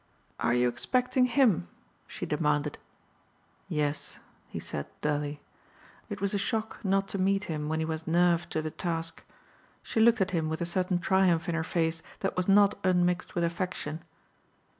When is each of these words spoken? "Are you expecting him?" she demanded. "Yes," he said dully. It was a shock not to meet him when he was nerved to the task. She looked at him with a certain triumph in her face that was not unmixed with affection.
"Are 0.39 0.55
you 0.55 0.67
expecting 0.67 1.25
him?" 1.27 1.67
she 2.07 2.25
demanded. 2.25 2.79
"Yes," 3.69 4.17
he 4.47 4.59
said 4.59 4.87
dully. 5.01 5.41
It 6.09 6.19
was 6.19 6.33
a 6.33 6.39
shock 6.39 6.79
not 6.83 7.07
to 7.09 7.19
meet 7.19 7.43
him 7.43 7.69
when 7.69 7.77
he 7.77 7.85
was 7.85 8.07
nerved 8.07 8.49
to 8.53 8.63
the 8.63 8.71
task. 8.71 9.23
She 9.83 9.99
looked 9.99 10.19
at 10.19 10.31
him 10.31 10.49
with 10.49 10.59
a 10.59 10.65
certain 10.65 10.97
triumph 10.97 11.47
in 11.47 11.53
her 11.53 11.63
face 11.63 12.01
that 12.21 12.35
was 12.35 12.47
not 12.47 12.79
unmixed 12.83 13.35
with 13.35 13.43
affection. 13.43 14.01